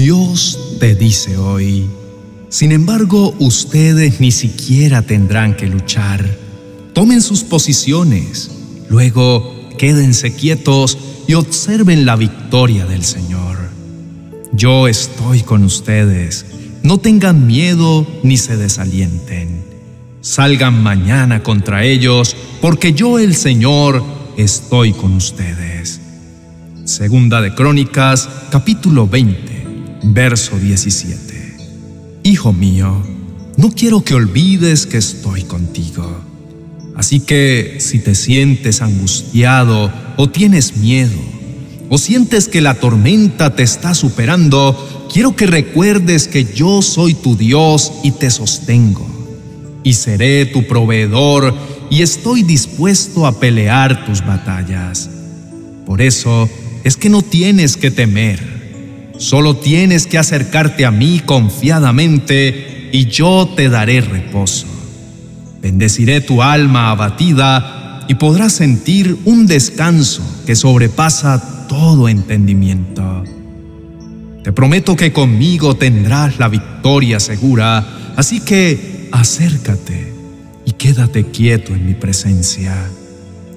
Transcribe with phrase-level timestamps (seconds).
[0.00, 1.86] Dios te dice hoy,
[2.48, 6.24] sin embargo, ustedes ni siquiera tendrán que luchar.
[6.94, 8.50] Tomen sus posiciones,
[8.88, 10.96] luego quédense quietos
[11.28, 13.58] y observen la victoria del Señor.
[14.54, 16.46] Yo estoy con ustedes,
[16.82, 19.62] no tengan miedo ni se desalienten.
[20.22, 24.02] Salgan mañana contra ellos, porque yo el Señor
[24.38, 26.00] estoy con ustedes.
[26.86, 29.59] Segunda de Crónicas, capítulo 20
[30.02, 31.56] verso 17.
[32.22, 33.02] Hijo mío,
[33.56, 36.24] no quiero que olvides que estoy contigo.
[36.96, 41.18] Así que si te sientes angustiado o tienes miedo,
[41.88, 47.36] o sientes que la tormenta te está superando, quiero que recuerdes que yo soy tu
[47.36, 49.06] Dios y te sostengo,
[49.82, 51.54] y seré tu proveedor
[51.90, 55.10] y estoy dispuesto a pelear tus batallas.
[55.86, 56.48] Por eso
[56.84, 58.59] es que no tienes que temer
[59.20, 64.66] Solo tienes que acercarte a mí confiadamente y yo te daré reposo.
[65.60, 73.22] Bendeciré tu alma abatida y podrás sentir un descanso que sobrepasa todo entendimiento.
[74.42, 80.14] Te prometo que conmigo tendrás la victoria segura, así que acércate
[80.64, 82.74] y quédate quieto en mi presencia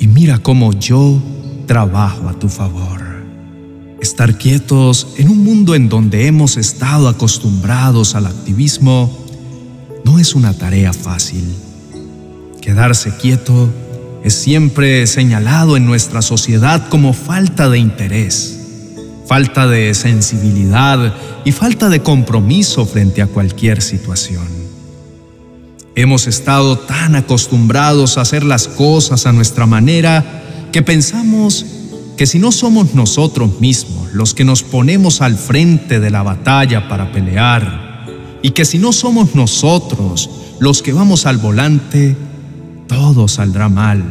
[0.00, 1.22] y mira cómo yo
[1.68, 3.03] trabajo a tu favor.
[4.04, 9.10] Estar quietos en un mundo en donde hemos estado acostumbrados al activismo
[10.04, 11.42] no es una tarea fácil.
[12.60, 13.70] Quedarse quieto
[14.22, 18.60] es siempre señalado en nuestra sociedad como falta de interés,
[19.26, 21.14] falta de sensibilidad
[21.46, 24.46] y falta de compromiso frente a cualquier situación.
[25.94, 31.64] Hemos estado tan acostumbrados a hacer las cosas a nuestra manera que pensamos
[32.16, 36.88] que si no somos nosotros mismos los que nos ponemos al frente de la batalla
[36.88, 37.84] para pelear,
[38.44, 40.28] y que si no somos nosotros
[40.60, 42.14] los que vamos al volante,
[42.86, 44.04] todo saldrá mal.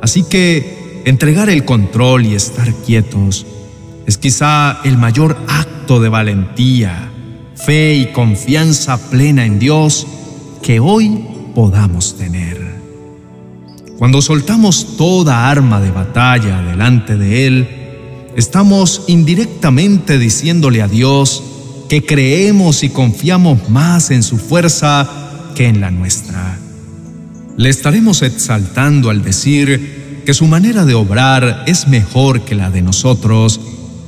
[0.00, 3.44] Así que entregar el control y estar quietos
[4.06, 7.10] es quizá el mayor acto de valentía,
[7.54, 10.06] fe y confianza plena en Dios
[10.62, 12.67] que hoy podamos tener.
[13.98, 17.68] Cuando soltamos toda arma de batalla delante de Él,
[18.36, 21.42] estamos indirectamente diciéndole a Dios
[21.88, 25.08] que creemos y confiamos más en su fuerza
[25.56, 26.60] que en la nuestra.
[27.56, 32.82] Le estaremos exaltando al decir que su manera de obrar es mejor que la de
[32.82, 33.60] nosotros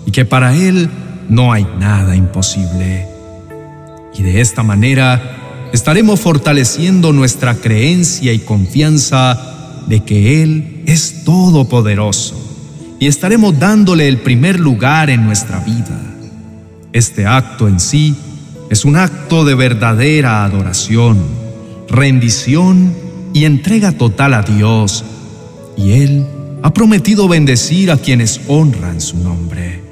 [0.06, 0.88] y que para Él
[1.28, 3.08] no hay nada imposible.
[4.16, 9.56] Y de esta manera estaremos fortaleciendo nuestra creencia y confianza
[9.90, 12.36] de que Él es todopoderoso
[13.00, 16.00] y estaremos dándole el primer lugar en nuestra vida.
[16.92, 18.14] Este acto en sí
[18.70, 21.18] es un acto de verdadera adoración,
[21.88, 22.94] rendición
[23.34, 25.04] y entrega total a Dios,
[25.76, 26.24] y Él
[26.62, 29.82] ha prometido bendecir a quienes honran su nombre.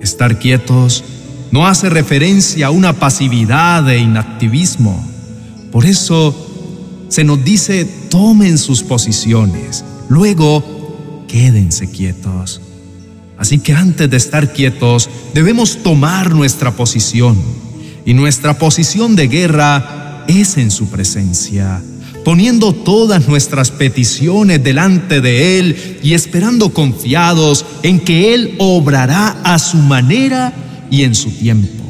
[0.00, 1.04] Estar quietos
[1.50, 5.06] no hace referencia a una pasividad e inactivismo.
[5.72, 6.34] Por eso,
[7.08, 12.60] se nos dice tomen sus posiciones, luego quédense quietos.
[13.38, 17.36] Así que antes de estar quietos debemos tomar nuestra posición
[18.04, 21.80] y nuestra posición de guerra es en su presencia,
[22.24, 29.58] poniendo todas nuestras peticiones delante de Él y esperando confiados en que Él obrará a
[29.58, 30.52] su manera
[30.90, 31.84] y en su tiempo.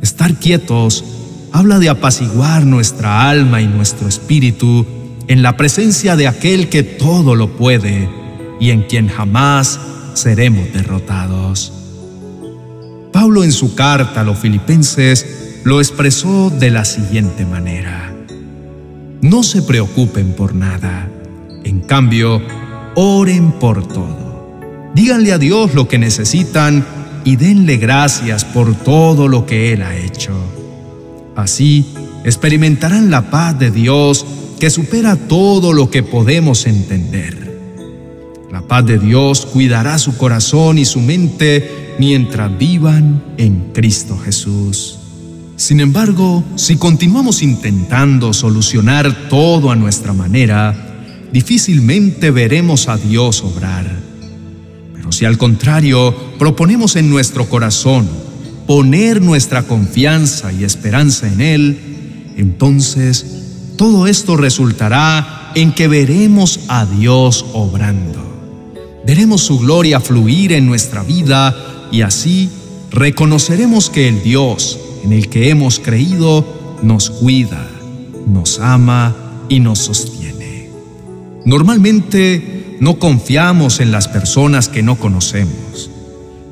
[0.00, 1.04] Estar quietos
[1.52, 4.86] habla de apaciguar nuestra alma y nuestro espíritu
[5.30, 8.08] en la presencia de aquel que todo lo puede
[8.58, 9.78] y en quien jamás
[10.14, 11.72] seremos derrotados.
[13.12, 18.12] Pablo en su carta a los filipenses lo expresó de la siguiente manera.
[19.20, 21.08] No se preocupen por nada,
[21.62, 22.42] en cambio,
[22.96, 24.90] oren por todo.
[24.96, 26.84] Díganle a Dios lo que necesitan
[27.22, 30.32] y denle gracias por todo lo que Él ha hecho.
[31.36, 31.86] Así
[32.24, 34.26] experimentarán la paz de Dios
[34.60, 37.50] que supera todo lo que podemos entender.
[38.52, 44.98] La paz de Dios cuidará su corazón y su mente mientras vivan en Cristo Jesús.
[45.56, 50.74] Sin embargo, si continuamos intentando solucionar todo a nuestra manera,
[51.32, 53.90] difícilmente veremos a Dios obrar.
[54.94, 58.06] Pero si al contrario proponemos en nuestro corazón
[58.66, 61.78] poner nuestra confianza y esperanza en Él,
[62.36, 63.39] entonces
[63.80, 68.20] todo esto resultará en que veremos a Dios obrando.
[69.06, 71.56] Veremos su gloria fluir en nuestra vida
[71.90, 72.50] y así
[72.90, 76.44] reconoceremos que el Dios en el que hemos creído
[76.82, 77.66] nos cuida,
[78.26, 79.16] nos ama
[79.48, 80.68] y nos sostiene.
[81.46, 85.90] Normalmente no confiamos en las personas que no conocemos.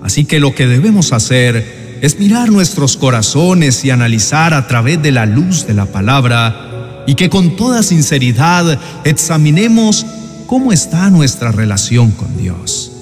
[0.02, 5.12] Así que lo que debemos hacer es mirar nuestros corazones y analizar a través de
[5.12, 6.67] la luz de la palabra
[7.08, 10.04] y que con toda sinceridad examinemos
[10.46, 12.92] cómo está nuestra relación con Dios,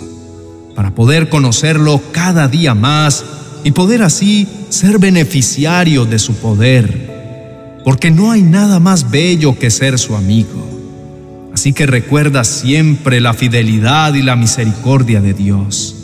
[0.77, 3.25] para poder conocerlo cada día más
[3.65, 9.73] y poder así ser beneficiario de su poder, porque no hay nada más bello que
[9.73, 11.51] ser su amigo.
[11.53, 15.97] Así que recuerda siempre la fidelidad y la misericordia de Dios.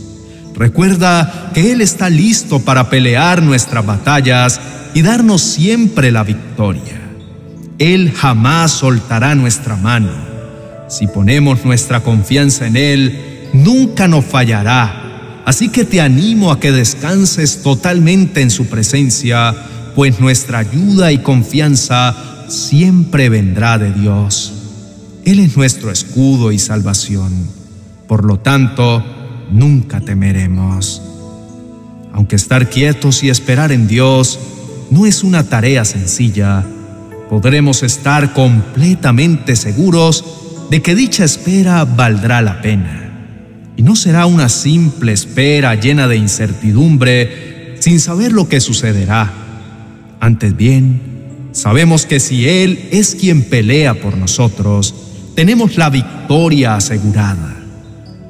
[0.56, 4.60] Recuerda que Él está listo para pelear nuestras batallas
[4.92, 7.01] y darnos siempre la victoria.
[7.82, 10.12] Él jamás soltará nuestra mano.
[10.88, 15.42] Si ponemos nuestra confianza en Él, nunca nos fallará.
[15.44, 19.52] Así que te animo a que descanses totalmente en su presencia,
[19.96, 22.14] pues nuestra ayuda y confianza
[22.46, 24.52] siempre vendrá de Dios.
[25.24, 27.32] Él es nuestro escudo y salvación.
[28.06, 29.04] Por lo tanto,
[29.50, 31.02] nunca temeremos.
[32.12, 34.38] Aunque estar quietos y esperar en Dios
[34.92, 36.64] no es una tarea sencilla,
[37.32, 40.22] podremos estar completamente seguros
[40.68, 43.70] de que dicha espera valdrá la pena.
[43.74, 49.32] Y no será una simple espera llena de incertidumbre sin saber lo que sucederá.
[50.20, 51.00] Antes bien,
[51.52, 54.94] sabemos que si Él es quien pelea por nosotros,
[55.34, 57.56] tenemos la victoria asegurada.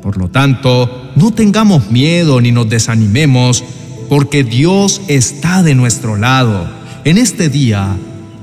[0.01, 3.65] Por lo tanto, no tengamos miedo ni nos desanimemos,
[4.09, 6.71] porque Dios está de nuestro lado.
[7.05, 7.97] En este día,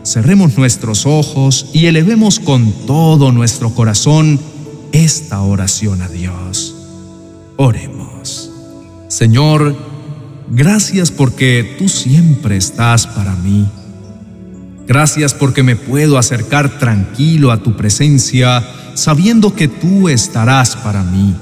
[0.03, 4.39] cerremos nuestros ojos y elevemos con todo nuestro corazón
[4.91, 6.75] esta oración a Dios.
[7.57, 8.51] Oremos.
[9.07, 9.75] Señor,
[10.49, 13.67] gracias porque tú siempre estás para mí.
[14.87, 21.35] Gracias porque me puedo acercar tranquilo a tu presencia sabiendo que tú estarás para mí.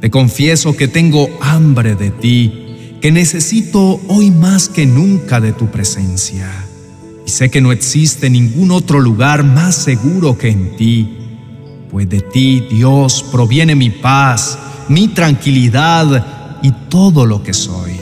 [0.00, 5.70] Te confieso que tengo hambre de ti, que necesito hoy más que nunca de tu
[5.70, 6.61] presencia.
[7.32, 11.16] Sé que no existe ningún otro lugar más seguro que en ti,
[11.90, 14.58] pues de ti, Dios, proviene mi paz,
[14.90, 17.92] mi tranquilidad y todo lo que soy.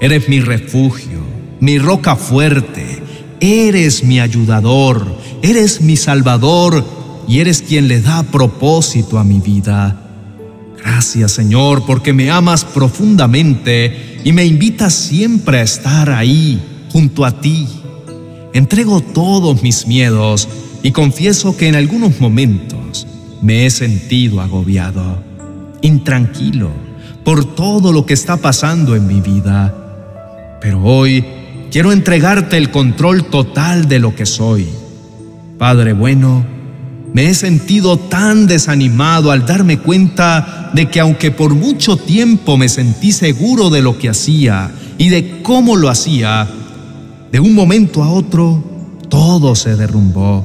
[0.00, 1.20] Eres mi refugio,
[1.60, 3.00] mi roca fuerte,
[3.38, 5.06] eres mi ayudador,
[5.40, 6.84] eres mi salvador
[7.28, 10.02] y eres quien le da propósito a mi vida.
[10.84, 17.40] Gracias Señor porque me amas profundamente y me invitas siempre a estar ahí, junto a
[17.40, 17.68] ti.
[18.54, 20.48] Entrego todos mis miedos
[20.82, 23.06] y confieso que en algunos momentos
[23.42, 25.22] me he sentido agobiado,
[25.82, 26.70] intranquilo
[27.24, 29.74] por todo lo que está pasando en mi vida.
[30.62, 31.24] Pero hoy
[31.70, 34.66] quiero entregarte el control total de lo que soy.
[35.58, 36.46] Padre bueno,
[37.12, 42.68] me he sentido tan desanimado al darme cuenta de que aunque por mucho tiempo me
[42.68, 46.48] sentí seguro de lo que hacía y de cómo lo hacía,
[47.32, 48.62] de un momento a otro
[49.08, 50.44] todo se derrumbó.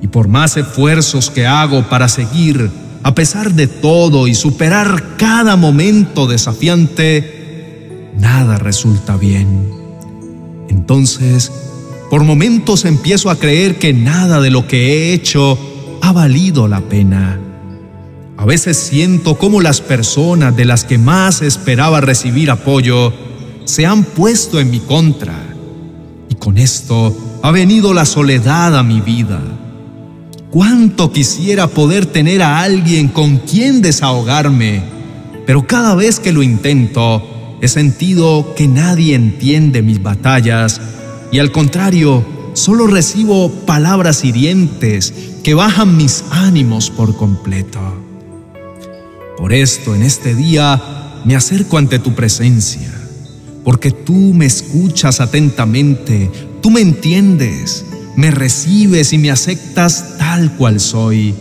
[0.00, 2.70] Y por más esfuerzos que hago para seguir,
[3.02, 9.70] a pesar de todo y superar cada momento desafiante, nada resulta bien.
[10.68, 11.50] Entonces,
[12.10, 15.58] por momentos empiezo a creer que nada de lo que he hecho
[16.00, 17.40] ha valido la pena.
[18.36, 23.12] A veces siento como las personas de las que más esperaba recibir apoyo
[23.64, 25.47] se han puesto en mi contra.
[26.38, 29.40] Con esto ha venido la soledad a mi vida.
[30.50, 34.82] Cuánto quisiera poder tener a alguien con quien desahogarme,
[35.46, 37.22] pero cada vez que lo intento,
[37.60, 40.80] he sentido que nadie entiende mis batallas
[41.30, 47.80] y al contrario, solo recibo palabras hirientes que bajan mis ánimos por completo.
[49.36, 50.82] Por esto, en este día,
[51.24, 52.90] me acerco ante tu presencia,
[53.68, 56.30] porque tú me escuchas atentamente,
[56.62, 57.84] tú me entiendes,
[58.16, 61.34] me recibes y me aceptas tal cual soy.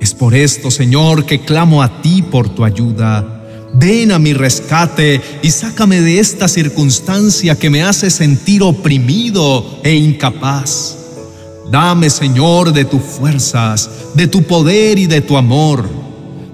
[0.00, 3.44] Es por esto, Señor, que clamo a ti por tu ayuda.
[3.74, 9.94] Ven a mi rescate y sácame de esta circunstancia que me hace sentir oprimido e
[9.94, 10.96] incapaz.
[11.70, 15.88] Dame, Señor, de tus fuerzas, de tu poder y de tu amor.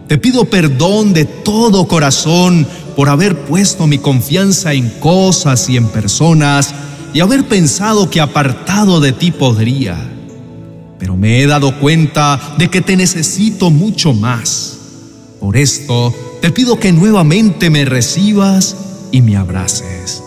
[0.07, 5.87] Te pido perdón de todo corazón por haber puesto mi confianza en cosas y en
[5.89, 6.75] personas
[7.15, 9.97] y haber pensado que apartado de ti podría.
[10.99, 14.79] Pero me he dado cuenta de que te necesito mucho más.
[15.41, 18.77] Por esto te pido que nuevamente me recibas
[19.11, 20.23] y me abraces.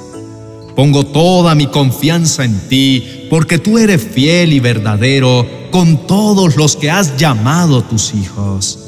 [0.76, 6.76] Pongo toda mi confianza en ti, porque tú eres fiel y verdadero con todos los
[6.76, 8.85] que has llamado tus hijos.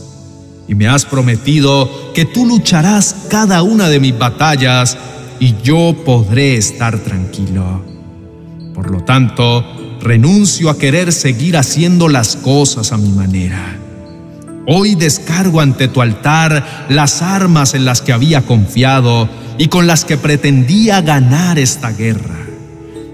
[0.67, 4.97] Y me has prometido que tú lucharás cada una de mis batallas
[5.39, 7.83] y yo podré estar tranquilo.
[8.73, 9.65] Por lo tanto,
[10.01, 13.77] renuncio a querer seguir haciendo las cosas a mi manera.
[14.67, 20.03] Hoy descargo ante tu altar las armas en las que había confiado y con las
[20.03, 22.37] que pretendía ganar esta guerra.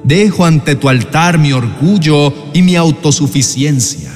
[0.03, 4.11] Dejo ante tu altar mi orgullo y mi autosuficiencia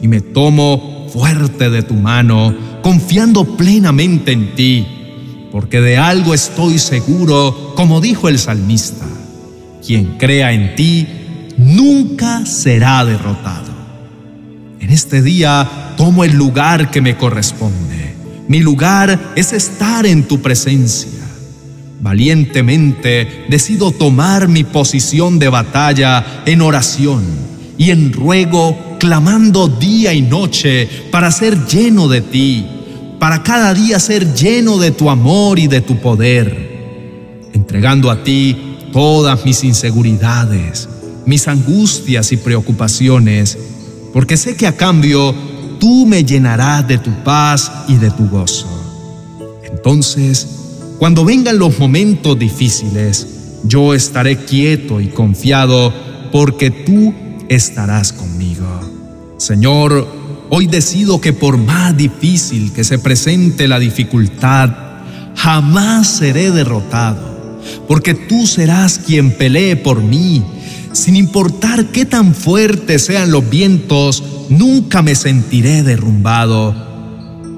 [0.00, 4.86] y me tomo fuerte de tu mano, confiando plenamente en ti,
[5.50, 9.06] porque de algo estoy seguro, como dijo el salmista,
[9.84, 11.06] quien crea en ti
[11.56, 13.72] nunca será derrotado.
[14.80, 18.14] En este día tomo el lugar que me corresponde.
[18.48, 21.22] Mi lugar es estar en tu presencia
[22.02, 27.22] Valientemente decido tomar mi posición de batalla en oración
[27.82, 32.64] y en ruego, clamando día y noche para ser lleno de ti,
[33.18, 38.76] para cada día ser lleno de tu amor y de tu poder, entregando a ti
[38.92, 40.88] todas mis inseguridades,
[41.26, 43.58] mis angustias y preocupaciones,
[44.12, 45.34] porque sé que a cambio
[45.80, 48.68] tú me llenarás de tu paz y de tu gozo.
[49.68, 50.46] Entonces,
[51.00, 53.26] cuando vengan los momentos difíciles,
[53.64, 55.92] yo estaré quieto y confiado
[56.30, 57.12] porque tú
[57.54, 58.66] estarás conmigo.
[59.38, 60.06] Señor,
[60.50, 64.70] hoy decido que por más difícil que se presente la dificultad,
[65.34, 70.44] jamás seré derrotado, porque tú serás quien pelee por mí.
[70.92, 76.74] Sin importar qué tan fuertes sean los vientos, nunca me sentiré derrumbado,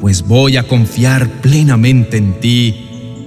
[0.01, 2.75] pues voy a confiar plenamente en ti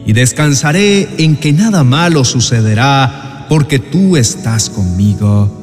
[0.05, 5.57] y descansaré en que nada malo sucederá, porque tú estás conmigo.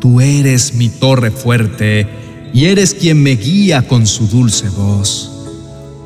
[0.00, 2.08] Tú eres mi torre fuerte
[2.54, 5.30] y eres quien me guía con su dulce voz.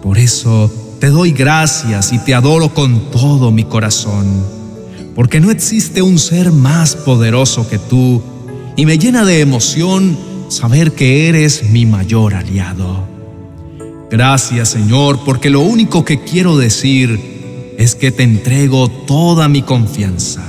[0.02, 0.70] Por eso
[1.00, 4.44] te doy gracias y te adoro con todo mi corazón,
[5.14, 8.20] porque no existe un ser más poderoso que tú,
[8.76, 13.06] y me llena de emoción saber que eres mi mayor aliado.
[14.10, 20.42] Gracias Señor, porque lo único que quiero decir es que te entrego toda mi confianza.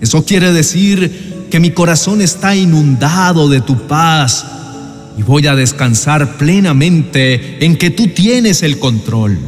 [0.00, 4.46] Eso quiere decir que mi corazón está inundado de tu paz
[5.18, 9.38] y voy a descansar plenamente en que tú tienes el control.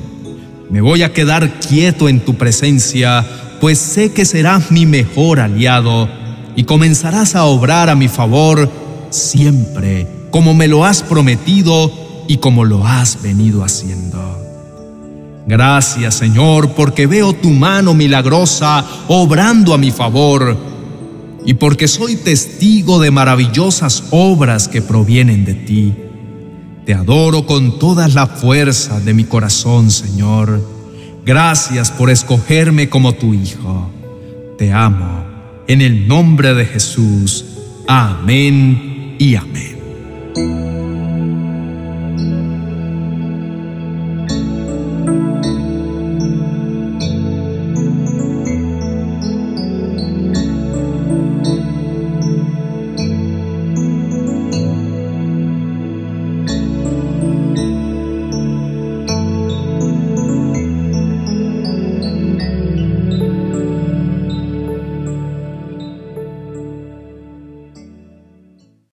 [0.68, 3.25] Me voy a quedar quieto en tu presencia,
[3.61, 6.09] pues sé que serás mi mejor aliado
[6.56, 8.68] y comenzarás a obrar a mi favor
[9.11, 11.92] siempre, como me lo has prometido
[12.26, 14.21] y como lo has venido haciendo.
[15.47, 20.71] Gracias Señor, porque veo tu mano milagrosa obrando a mi favor
[21.44, 25.94] y porque soy testigo de maravillosas obras que provienen de ti.
[26.87, 30.61] Te adoro con todas las fuerzas de mi corazón, Señor.
[31.25, 33.90] Gracias por escogerme como tu Hijo.
[34.58, 35.25] Te amo.
[35.68, 37.44] En el nombre de Jesús.
[37.87, 40.71] Amén y amén.